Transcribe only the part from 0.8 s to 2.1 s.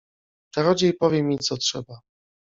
powie mi, co trzeba.